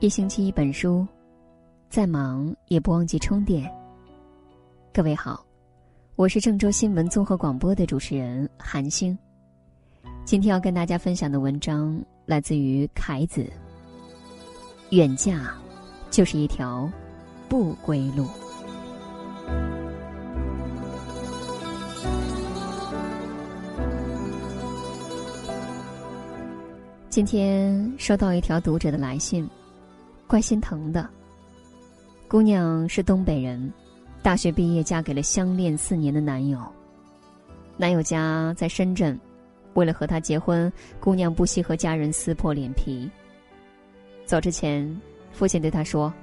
[0.00, 1.06] 一星期一本书，
[1.90, 3.70] 再忙也不忘记充电。
[4.94, 5.44] 各位好，
[6.16, 9.16] 我是郑州新闻综合广播的主持人韩星。
[10.24, 13.46] 今天要跟大家分享的文章来自于凯子。
[14.88, 15.52] 远嫁，
[16.10, 16.90] 就是一条
[17.46, 18.26] 不归路。
[27.10, 29.46] 今天收到一条读者的来信。
[30.30, 31.10] 怪心疼的。
[32.28, 33.68] 姑娘是东北人，
[34.22, 36.60] 大学毕业嫁给了相恋四年的男友。
[37.76, 39.18] 男友家在深圳，
[39.74, 43.10] 为了和他结婚，姑娘不惜和家人撕破脸皮。
[44.24, 44.88] 走之前，
[45.32, 46.14] 父亲对她说：“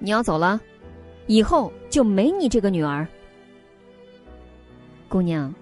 [0.00, 0.58] 你要走了，
[1.26, 3.06] 以后就没你这个女儿。”
[5.10, 5.54] 姑娘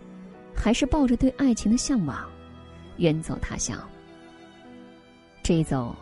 [0.54, 2.24] 还是抱着对爱情的向往，
[2.98, 3.76] 远走他乡。
[5.42, 5.92] 这一走，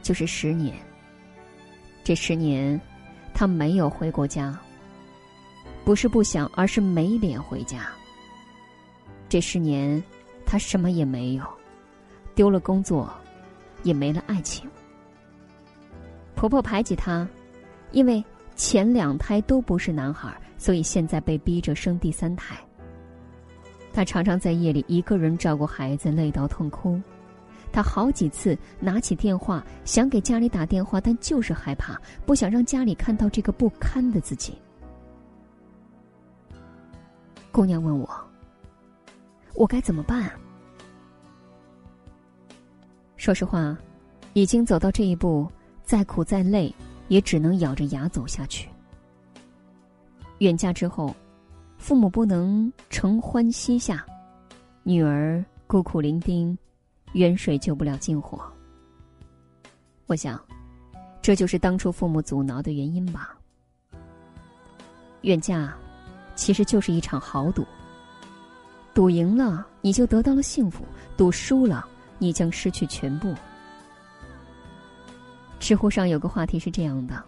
[0.00, 0.76] 就是十年。
[2.04, 2.80] 这十年，
[3.32, 4.58] 他没有回过家。
[5.84, 7.88] 不是不想，而是没脸回家。
[9.28, 10.02] 这十年，
[10.44, 11.44] 他什么也没有，
[12.34, 13.12] 丢了工作，
[13.82, 14.68] 也没了爱情。
[16.34, 17.26] 婆婆排挤他，
[17.92, 22.56] 因为前两胎都不是男孩，所以现在被逼着生第三胎。
[23.92, 27.00] 他常常在夜里一个人照顾孩子，累到痛哭。
[27.72, 34.56] 他好几次拿起电话想给家里打电话，但就是害怕，不想让家里看到这个不堪的自己。
[37.50, 38.08] 姑娘问我
[39.56, 40.30] ：“我该怎么办？”
[43.16, 43.76] 说实话，
[44.32, 45.50] 已经走到这一步，
[45.84, 46.74] 再苦再累，
[47.08, 48.68] 也只能咬着牙走下去。
[50.38, 51.14] 远嫁之后，
[51.78, 54.04] 父母不能承欢膝下，
[54.82, 56.56] 女儿孤苦伶仃。
[57.12, 58.42] 远水救不了近火。
[60.06, 60.40] 我想，
[61.20, 63.36] 这就是当初父母阻挠的原因吧。
[65.22, 65.72] 远嫁，
[66.34, 67.64] 其实就是一场豪赌。
[68.94, 70.82] 赌赢了，你就得到了幸福；
[71.16, 71.86] 赌输了，
[72.18, 73.34] 你将失去全部。
[75.58, 77.22] 知乎上有个话题是这样的：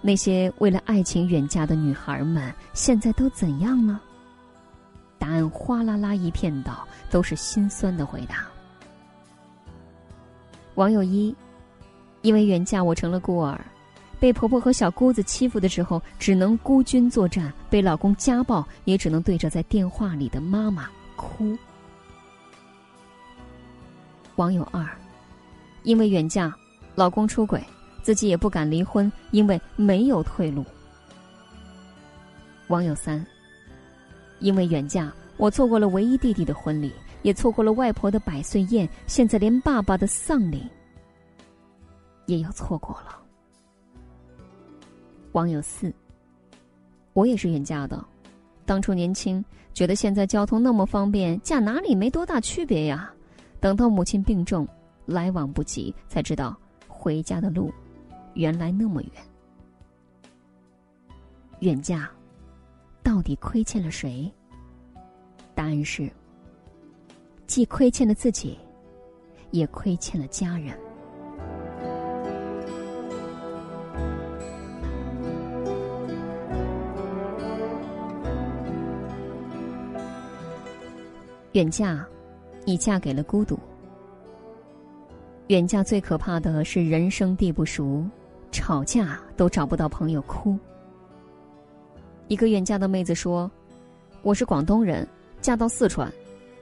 [0.00, 4.00] 那些为了爱情远嫁的女孩们，现在都怎样呢？
[5.18, 8.46] 答案哗啦啦一片倒，都是心酸的回答。
[10.76, 11.34] 网友一，
[12.22, 13.58] 因为远嫁我成了孤儿，
[14.20, 21.56] 被婆婆和小姑子欺负的时候，只能孤军作战；被老公家暴，也只能对着在电话里的妈妈哭。
[24.36, 24.86] 网友二，
[25.82, 26.54] 因为远嫁，
[26.94, 27.62] 老公出轨，
[28.02, 30.62] 自己也不敢离婚，因为没有退路。
[32.68, 33.24] 网友三，
[34.40, 36.92] 因为远嫁，我错过了唯一弟弟的婚礼。
[37.26, 40.62] 也错过了外婆的百岁宴，现在连爸爸的丧礼
[42.26, 43.20] 也要错过了。
[45.32, 45.92] 网友四，
[47.14, 48.00] 我也是远嫁的，
[48.64, 49.44] 当初年轻
[49.74, 53.12] 觉得现在交通那么方便，嫁哪里没多大区别呀。
[53.58, 54.64] 等到母亲病重，
[55.04, 57.74] 来往不及，才知道回家的路
[58.34, 59.10] 原来那么远。
[61.58, 62.08] 远嫁
[63.02, 64.32] 到底亏欠了谁？
[65.56, 66.08] 答案是。
[67.46, 68.58] 既亏欠了自己，
[69.52, 70.76] 也亏欠了家人。
[81.52, 82.04] 远嫁，
[82.64, 83.58] 你嫁给了孤独。
[85.46, 88.04] 远嫁最可怕的是人生地不熟，
[88.50, 90.58] 吵架都找不到朋友哭。
[92.28, 93.48] 一个远嫁的妹子说
[94.22, 95.08] ：“我是广东人，
[95.40, 96.12] 嫁到四川。”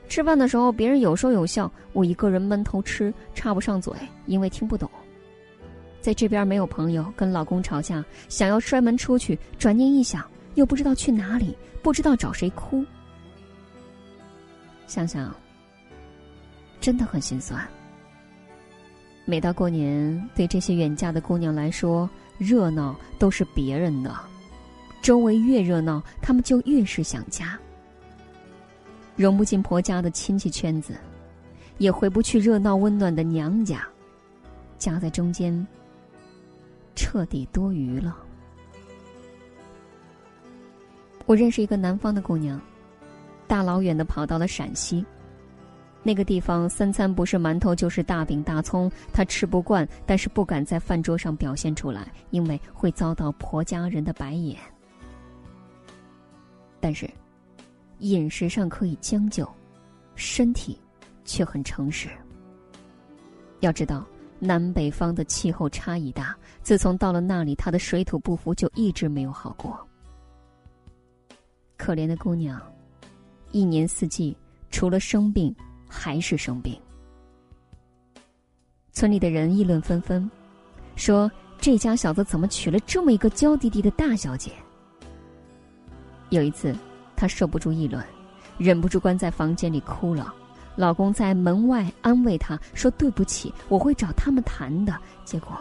[0.08, 3.92] 吃饭的时候，别人有说有笑，我一个人闷头吃，插不上嘴，
[4.26, 4.88] 因为听不懂。
[6.00, 10.24] 在这边没有朋友，跟老公吵架，想要摔门出去，转念一想，
[10.54, 12.84] 又不知道去哪里，不知道找谁哭。
[14.86, 15.34] 想想，
[16.80, 17.66] 真的很心酸。
[19.24, 24.14] 每到过年，对这些远嫁的姑娘来说，热闹都是别人的，
[25.00, 27.58] 周围越热闹，她们就越是想家。
[29.16, 30.94] 融不进婆家的亲戚圈子，
[31.78, 33.86] 也回不去热闹温暖的娘家，
[34.76, 35.66] 夹在中间，
[36.96, 38.16] 彻底多余了。
[41.26, 42.60] 我认识一个南方的姑娘，
[43.46, 45.04] 大老远的跑到了陕西，
[46.02, 54.58] 那个地方三餐不是馒头就是大饼大葱，她吃不惯，但是不敢在饭桌上表现出来，因为会遭到婆家人的白眼。
[56.80, 57.08] 但是。
[57.98, 59.48] 饮食上可以将就，
[60.14, 60.78] 身体
[61.24, 62.08] 却很诚实。
[63.60, 64.06] 要知道，
[64.38, 69.78] 南北方的气候差异大，自从到了那里，他的水土不服就一直没有好过。
[71.76, 72.60] 可怜的姑娘，
[73.52, 74.36] 一年四季
[74.70, 75.54] 除了生病
[75.88, 76.78] 还是生病。
[78.92, 80.30] 村里的人议论纷纷，
[80.94, 84.52] 说这家小子怎么娶了这么一个娇滴滴的大小姐？
[86.30, 86.74] 有一次，
[87.24, 88.04] 她受不住议论，
[88.58, 90.34] 忍不住关在房间里哭了。
[90.76, 94.94] 老公在门外安慰她说：“对不起，我会找他们谈的。”
[95.24, 95.56] 结果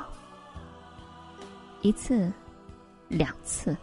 [1.80, 2.30] 一次、
[3.08, 3.78] 两次，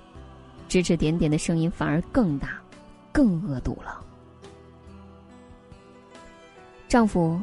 [0.68, 2.60] 指指点点的声音反而更大、
[3.10, 4.04] 更恶毒了。
[6.86, 7.40] 丈夫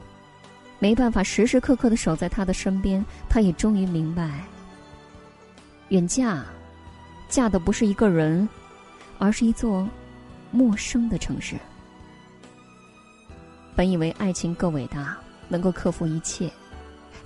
[0.77, 4.43] 没办法时时刻刻的守在她的身边，她也终于明白，
[5.89, 6.45] 远嫁
[7.27, 8.47] 嫁的不是一个人，
[9.17, 9.89] 而是一座
[10.51, 11.55] 陌生的城市。
[13.75, 15.17] 本以为爱情够伟大，
[15.47, 16.51] 能够克服一切，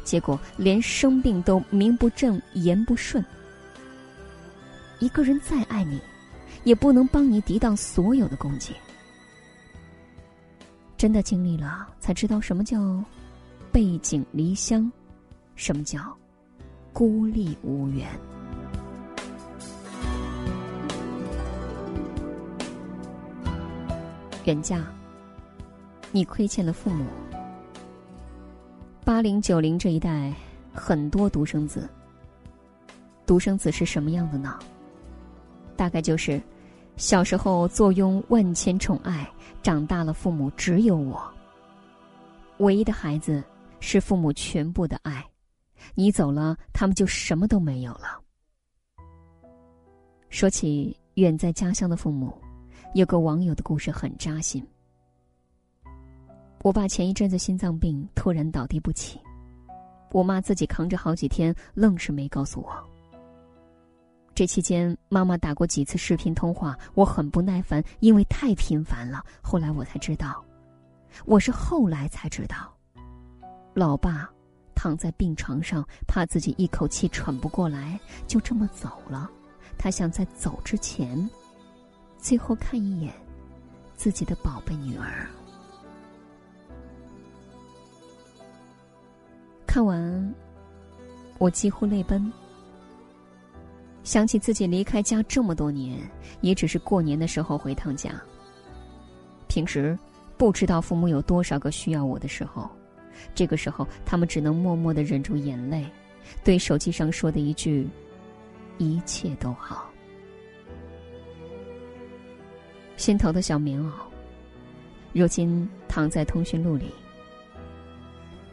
[0.04, 3.24] 结果连生病都名不正言不顺。
[5.00, 6.00] 一个人再爱你，
[6.64, 8.76] 也不能帮你抵挡所有的攻击。
[10.98, 13.04] 真的经历了，才知道什么叫
[13.72, 14.92] 背井离乡，
[15.56, 16.16] 什么叫
[16.94, 18.08] 孤立无援。
[24.46, 24.86] 远嫁。
[26.12, 27.06] 你亏欠了父母。
[29.04, 30.34] 八零九零这一代
[30.74, 31.90] 很多独生子，
[33.26, 34.60] 独生子是什么样的呢？
[35.76, 36.42] 大概就是
[36.98, 39.28] 小时候坐拥万千宠爱，
[39.64, 41.22] 长大了父母只有我。
[42.58, 43.44] 唯一的孩子
[43.80, 45.26] 是父母全部的爱，
[45.96, 48.20] 你走了，他们就什么都没有了。
[50.30, 52.40] 说起远在家乡的父母，
[52.94, 54.66] 有个网友的故事很扎心。
[56.62, 59.18] 我爸前一阵子心脏病突然倒地不起，
[60.12, 62.70] 我妈自己扛着好几天，愣是没告诉我。
[64.36, 69.24] 这期间，妈妈打过几次视频通话，我很不耐烦，因为太频繁了。
[69.42, 70.44] 后来我才知道，
[71.26, 72.76] 我是后来才知道，
[73.74, 74.30] 老爸
[74.76, 77.98] 躺在病床上，怕自己一口气喘不过来，
[78.28, 79.32] 就这么走了。
[79.78, 81.18] 他想在走之前，
[82.22, 83.12] 最后看一眼
[83.96, 85.28] 自己的宝贝女儿。
[89.66, 90.34] 看完，
[91.40, 92.32] 我几乎泪奔。
[94.04, 96.00] 想起自己离开家这么多年，
[96.42, 98.12] 也只是过年的时候回趟家。
[99.48, 99.98] 平时
[100.38, 102.70] 不知道父母有多少个需要我的时候，
[103.34, 105.86] 这个时候他们只能默默的忍住眼泪，
[106.44, 107.88] 对手机上说的一句
[108.78, 109.91] ：“一切都好。”
[113.02, 113.90] 心头的小棉袄，
[115.12, 116.86] 如今躺在通讯录里，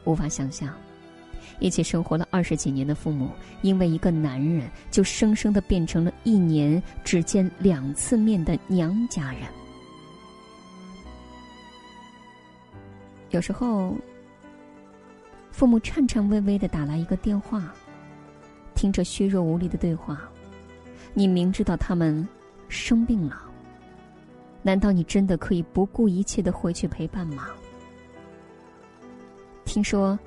[0.05, 0.73] 无法想象。
[1.61, 3.29] 一起生活了二十几年的父母，
[3.61, 9.43] 因为一个男人，就生生的变成了一年只见两次面的娘家人。
[13.29, 13.95] 有时候，
[15.51, 17.71] 父母颤颤巍巍的打来一个电话，
[18.75, 20.23] 听着虚弱无力的对话，
[21.13, 22.27] 你明知道他们
[22.71, 23.43] 生病了，
[24.69, 27.49] 难道你真的可以不顾一切的回去陪伴吗？
[29.65, 30.19] 听说。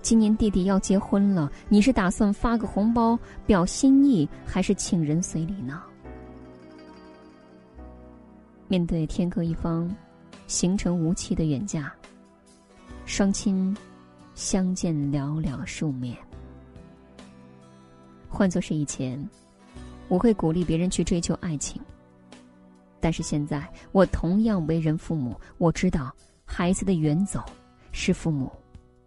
[0.00, 5.82] 今年弟弟要结婚了，你是打算发个红包表心意，还是请人随礼呢？
[8.68, 9.92] 面对天各一方、
[10.46, 11.92] 行程无期的远嫁，
[13.04, 13.76] 双亲
[14.36, 16.16] 相见寥寥数面。
[18.28, 19.28] 换作是以前，
[20.06, 21.82] 我会鼓励别人去追求爱情。
[23.00, 26.14] 但是现在，我同样为人父母，我知道
[26.44, 27.42] 孩子的远走
[27.92, 28.50] 是父母。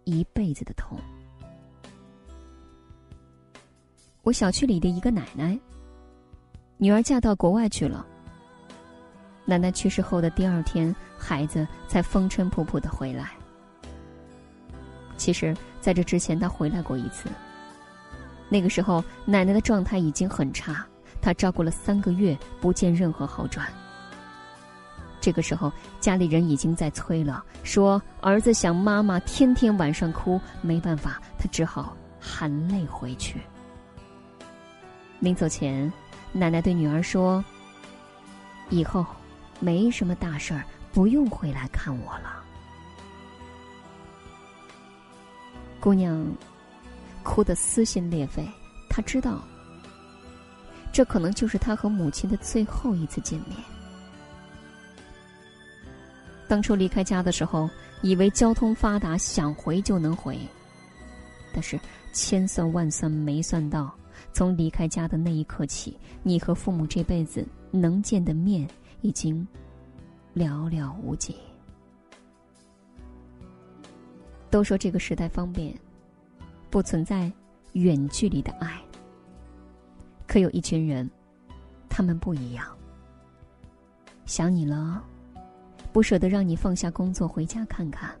[0.04, 0.98] 一辈子的痛。
[4.22, 5.56] 我小区里的一个奶奶，
[6.76, 8.04] 女儿嫁到国外去了。
[9.44, 13.30] 奶奶去世后的第二天，孩子才风尘仆仆的回来。
[15.16, 17.28] 其实，在这之前，他回来过一次。
[18.48, 20.84] 那个时候，奶奶的状态已经很差，
[21.22, 23.66] 他照顾了三个月，不见任何好转。
[25.20, 33.40] 这个时候，家里人已经在催了，说儿子想妈妈，天天晚上哭，没办法，他只好含泪回去。
[35.20, 35.90] 临走前，
[36.32, 37.42] 奶奶对女儿说
[38.68, 39.06] ：“以后
[39.60, 42.42] 没什么大事儿，不用回来看我了。”
[45.78, 46.26] 姑娘
[47.22, 48.44] 哭得撕心裂肺，
[48.88, 49.40] 她知道，
[50.92, 53.56] 这可能就是他和母亲的最后一次见面。
[56.46, 57.70] 当初离开家的时候，
[58.02, 60.38] 以为交通发达，想回就能回。
[61.54, 61.80] 但是
[62.12, 63.94] 千算万算没算到，
[64.34, 68.68] 从离开家的那一刻起，你和父母这辈子能见的面
[69.00, 69.46] 已经
[70.34, 71.36] 寥寥无几。
[74.50, 75.74] 都说这个时代方便，
[76.68, 77.32] 不存在
[77.72, 78.81] 远距离的爱。
[80.32, 81.10] 可有一群人，
[81.90, 82.66] 他们不一样。
[84.24, 85.04] 想你了，
[85.92, 88.18] 不舍得让你放下工作回家看看。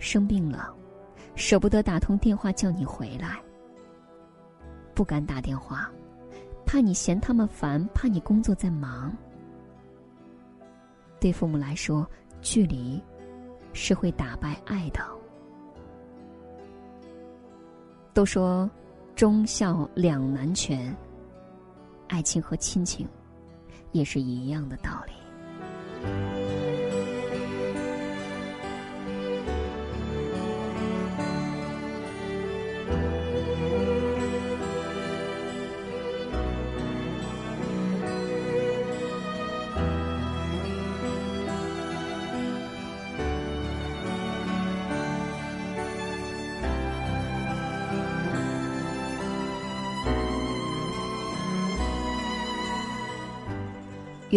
[0.00, 0.74] 生病了，
[1.36, 3.40] 舍不得打通电话叫你回来。
[4.96, 5.88] 不敢打电话，
[6.66, 9.16] 怕你嫌他们烦，怕你工作在忙。
[11.20, 12.04] 对父母来说，
[12.42, 13.00] 距离。
[13.74, 15.00] 是会打败爱的。
[18.12, 18.68] 都说
[19.18, 20.96] 忠孝两难全，
[22.06, 23.04] 爱情和亲情
[23.90, 26.37] 也是一样的道理。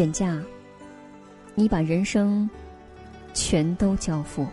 [0.02, 0.44] 远嫁，
[1.54, 2.50] 你把人生
[3.36, 4.48] 全都交付。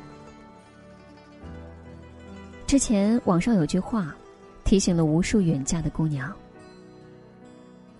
[2.67, 4.15] 之前网上有句话，
[4.63, 6.31] 提醒了无数远嫁的姑娘：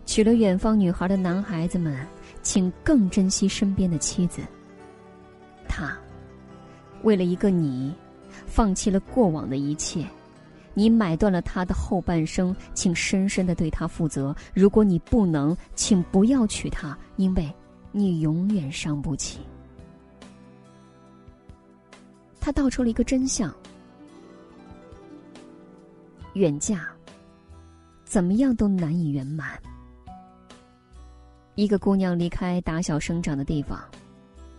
[0.05, 2.07] 娶了远方女孩的男孩子们，
[2.43, 4.43] 请更珍惜身边的妻子。
[5.67, 5.97] 他
[7.03, 7.95] 为了一个你，
[8.45, 10.07] 放弃了过往的一切。
[10.79, 14.33] 你买断了他的后半生，请深深的对他负责。
[14.55, 17.53] 如果你不能，请不要娶她，因为
[17.91, 19.41] 你永远伤不起。
[22.39, 23.53] 他道出了一个真相：
[26.35, 26.89] 远嫁，
[28.05, 29.61] 怎么样都难以圆满。
[31.57, 33.83] 一个姑娘离开打小生长的地方，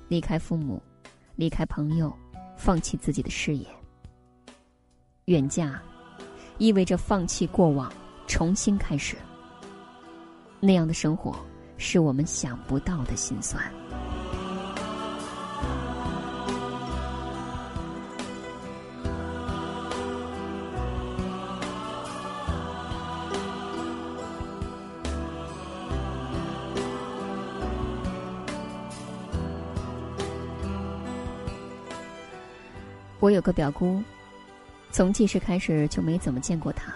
[0.09, 0.83] 离开父母，
[1.37, 2.13] 离开朋友，
[2.57, 3.65] 放弃自己的事业，
[5.27, 5.81] 远嫁。
[6.59, 7.91] 意味着放弃过往，
[8.27, 9.15] 重新开始。
[10.59, 11.33] 那样的生活，
[11.77, 13.63] 是我们想不到的心酸。
[33.21, 34.03] 我有个表姑。
[34.91, 36.93] 从记事开始就没怎么见过他。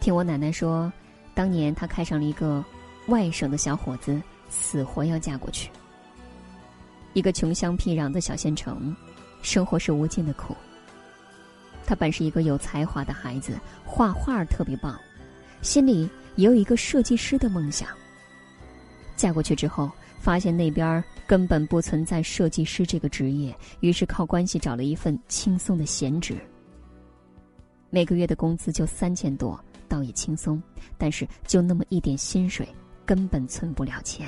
[0.00, 0.92] 听我奶奶说，
[1.34, 2.64] 当年她看上了一个
[3.06, 5.70] 外省的小伙子，死活要嫁过去。
[7.12, 8.96] 一个穷乡僻壤的小县城，
[9.42, 10.56] 生活是无尽的苦。
[11.84, 14.98] 他本是一个有才华的孩子，画画特别棒，
[15.60, 17.88] 心里也有一个设计师的梦想。
[19.14, 26.36] 嫁过去之后，发现那边根本不存在设计师这个职业，于是靠关系找了一份轻松的闲职。
[27.94, 30.60] 每个月的工资就三千多，倒也轻松，
[30.96, 32.66] 但是就那么一点薪水，
[33.04, 34.26] 根本存不了钱。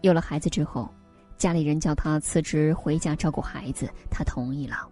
[0.00, 0.88] 有了孩子之后，
[1.36, 4.88] 家里人叫他辞职回家照顾孩子，他同意了。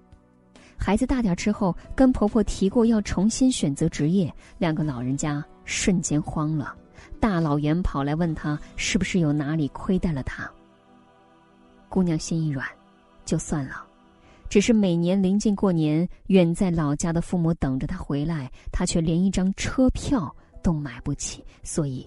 [0.76, 6.74] 孩子大点之后，跟婆婆提过要重新选择职业，两个老人家瞬间慌了，
[7.20, 10.50] 大老远跑来问他是不是有哪里亏待了他。
[11.88, 12.66] 姑娘心一软，
[13.24, 13.86] 就算了。
[14.48, 22.06] 只是每年临近过年，远在老家的父母等着他回来，他却连一张车票都买不起，所以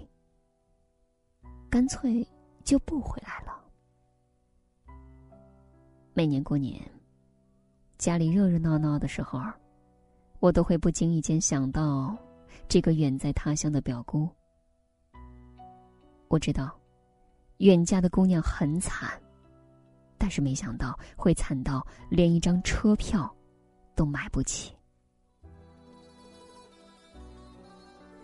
[1.70, 2.25] 干脆
[2.63, 3.60] 就不回来了。
[6.13, 6.82] 每年过年，
[7.98, 9.41] 家里热热闹闹的时候，
[10.39, 12.15] 我都会不经意间想到
[12.70, 14.27] 这个远在他乡的表姑。
[16.29, 16.72] 我知道，
[17.58, 19.20] 远嫁的姑娘很惨。
[20.17, 23.33] 但是没想到会惨到连一张车票
[23.95, 24.74] 都买不起。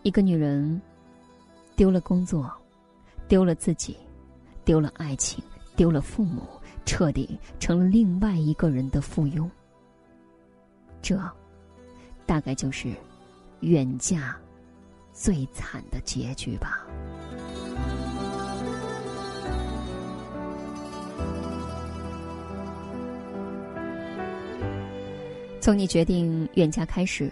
[0.02, 0.82] 一个女人
[1.76, 2.52] 丢了工作，
[3.28, 3.98] 丢了自己，
[4.66, 5.42] 丢了爱情，
[5.76, 6.42] 丢了父母，
[6.86, 9.50] 彻底成了另外一个人的附庸。
[11.02, 11.18] 这，
[12.26, 12.94] 大概就是
[13.62, 14.38] 远嫁
[15.14, 16.86] 最惨的结局吧。
[25.64, 27.32] 从你决定远嫁开始，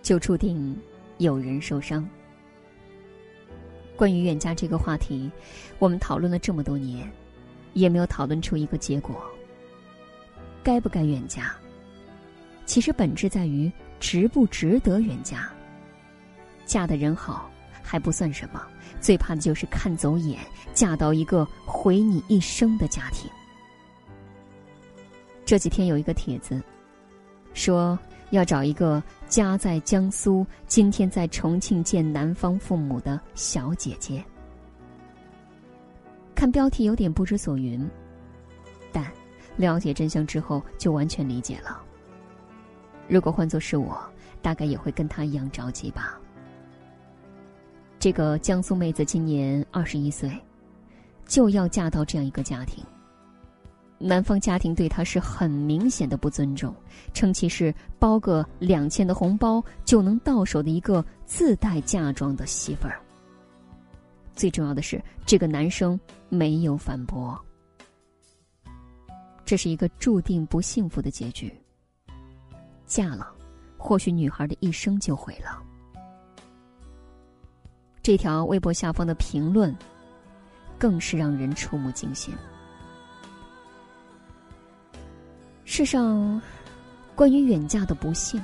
[0.00, 0.80] 就注定
[1.18, 2.08] 有人受伤。
[3.96, 5.28] 关于远嫁这个话题，
[5.80, 7.10] 我们讨论了这么多年，
[7.72, 9.20] 也没有讨论出一个结果。
[10.62, 11.56] 该不该远嫁？
[12.66, 13.68] 其实本质在于
[13.98, 15.50] 值不值得远嫁。
[16.66, 17.50] 嫁的人好
[17.82, 18.64] 还不算什么，
[19.00, 20.38] 最怕的就是看走眼，
[20.72, 23.28] 嫁到一个毁你一生的家庭。
[25.44, 26.62] 这几天有一个帖子，
[27.56, 27.98] 说
[28.30, 34.22] 要找一个家在江苏、今天在重庆见男方父母的小姐姐。
[36.34, 37.88] 看标题有点不知所云，
[38.92, 39.10] 但
[39.56, 41.82] 了解真相之后就完全理解了。
[43.08, 43.98] 如果换作是我，
[44.42, 46.20] 大概也会跟他一样着急吧。
[47.98, 50.30] 这个江苏妹子今年二十一岁，
[51.24, 52.84] 就要嫁到这样一个家庭。
[53.98, 56.74] 男方家庭对她是很明显的不尊重，
[57.14, 63.00] 称其是包个两千的红包就能到手的一个自带嫁妆的媳妇儿。
[64.34, 65.98] 最重要的是，这个男生
[66.28, 67.38] 没有反驳。
[69.46, 71.50] 这是一个注定不幸福的结局。
[72.84, 73.32] 嫁了，
[73.78, 75.62] 或许女孩的一生就毁了。
[78.02, 79.74] 这条微博下方的评论，
[80.78, 82.34] 更是让人触目惊心。
[85.68, 86.40] 世上，
[87.16, 88.40] 关于远嫁的不幸，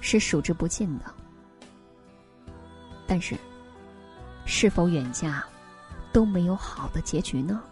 [0.00, 1.06] 是数之不尽的。
[3.06, 3.34] 但是，
[4.44, 5.42] 是否远嫁
[6.12, 7.62] 都没有好的结局呢？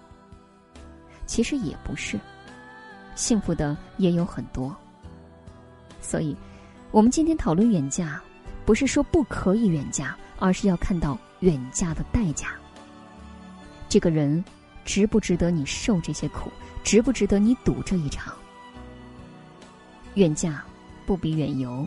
[1.26, 2.18] 其实也不是，
[3.14, 4.75] 幸福的也有很多。
[6.00, 6.35] 所以，
[6.90, 8.21] 我们今天讨论远嫁。
[8.64, 12.49] 不是说不可以远嫁，而是要看到远嫁的代价。
[13.88, 14.45] 这个人
[14.85, 16.50] 值不值得你受这些苦？
[16.86, 18.32] 值不值得你赌这一场？
[20.14, 20.62] 远嫁
[21.04, 21.84] 不比远游，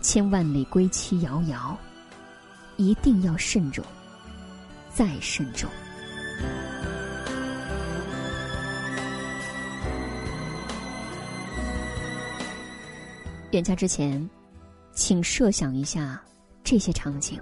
[0.00, 1.76] 千万里归期遥遥，
[2.76, 3.84] 一定要慎重，
[4.94, 5.68] 再慎重。
[13.50, 14.30] 远嫁之前。
[14.94, 16.22] 请设想一下
[16.62, 17.40] 这些场景：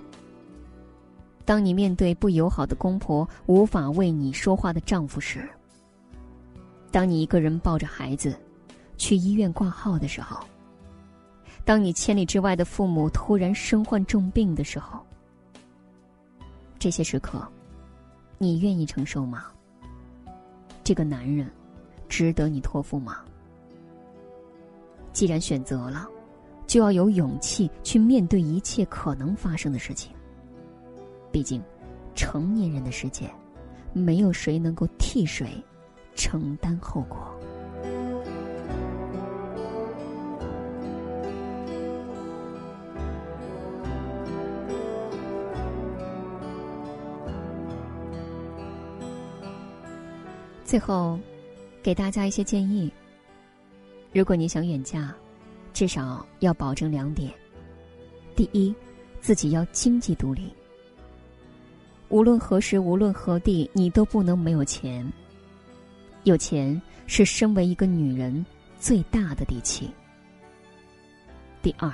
[1.44, 5.40] 当你面对不友好的公婆、无法为你说话的丈夫时；
[6.90, 8.34] 当你一个人抱着孩子
[8.96, 10.38] 去医院挂号的时候；
[11.64, 15.00] 当你千里之外的父母突然身患重病的时候，
[16.78, 17.46] 这些时刻，
[18.38, 19.46] 你愿意承受吗？
[20.82, 21.50] 这个男人
[22.08, 23.18] 值得你托付吗？
[25.12, 26.08] 既然选择了。
[26.66, 30.12] 就要有勇气去面对一切可能发生的事情。
[31.32, 31.60] 毕竟，
[32.14, 33.28] 成年人的世界，
[33.92, 35.60] 没有谁能够替谁
[36.20, 37.18] 承担后果。
[50.62, 51.18] 最后，
[51.82, 52.92] 给大家一些建议：
[54.12, 55.14] 如果你想远嫁。
[55.72, 57.32] 至少要保证两点：
[58.36, 58.74] 第一，
[59.20, 60.52] 自己要经济独立。
[62.08, 65.10] 无论何时，无论何地，你都不能没有钱。
[66.24, 68.44] 有钱是身为一个女人
[68.78, 69.90] 最大的底气。
[71.62, 71.92] 第二，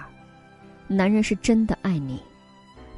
[0.86, 2.20] 男人是真的爱你，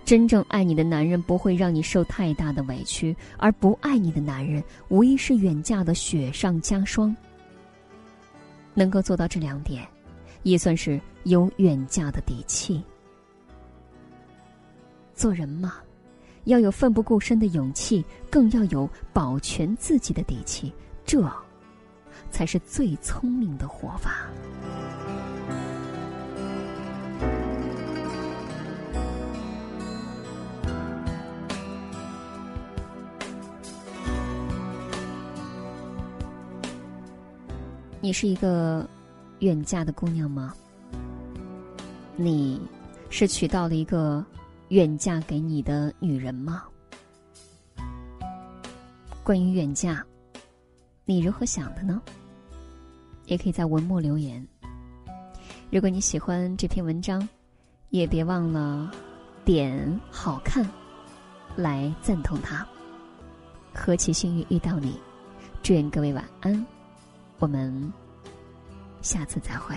[0.05, 7.15] 真正爱你的男人不会让你受太大的委屈，而不爱你的男人无疑是远嫁的雪上加霜。
[8.75, 9.87] 能够做到这两点。
[10.45, 12.81] 也算是有远嫁的底气。
[15.13, 15.75] 做人嘛，
[16.45, 20.73] 要有奋不顾身的勇气，更要有保全自己的底气，
[21.09, 21.27] 这
[22.31, 24.29] 才是最聪明的活法。
[38.01, 38.87] 你是一个。
[39.41, 40.53] 远嫁的姑娘吗？
[42.17, 42.61] 你
[43.09, 44.25] 是娶到了一个
[44.71, 46.65] 远嫁给你的女人吗？
[49.23, 50.05] 关于远嫁，
[51.09, 52.03] 你如何想的呢？
[53.25, 54.47] 也可以在文末留言。
[55.71, 57.27] 如果你喜欢这篇文章，
[57.89, 58.93] 也别忘了
[59.43, 60.69] 点好看
[61.57, 62.67] 来赞同它。
[63.73, 65.01] 何其幸运遇到你！
[65.63, 66.67] 祝愿各位晚安，
[67.39, 67.91] 我们。
[69.01, 69.75] 下次再会。